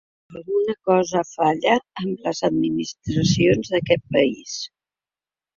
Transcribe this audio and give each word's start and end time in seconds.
Alguna 0.37 0.73
cosa 0.91 1.21
falla 1.33 1.75
en 2.05 2.15
les 2.29 2.41
administracions 2.49 3.73
d’aquest 3.75 4.05
país. 4.17 4.57